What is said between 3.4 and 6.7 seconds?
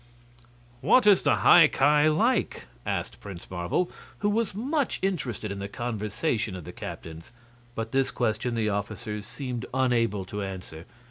Marvel, who was much interested in the conversation of